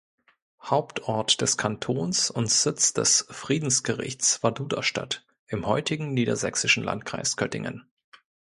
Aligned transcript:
Hauptort 0.63 1.41
des 1.41 1.57
Kantons 1.57 2.31
und 2.31 2.49
Sitz 2.49 2.91
des 2.93 3.27
Friedensgerichts 3.29 4.41
war 4.41 4.51
Duderstadt 4.51 5.23
im 5.45 5.67
heutigen 5.67 6.15
niedersächsischen 6.15 6.83
Landkreis 6.83 7.37
Göttingen. 7.37 7.85